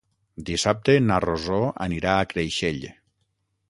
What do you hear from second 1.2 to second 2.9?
Rosó anirà a Creixell.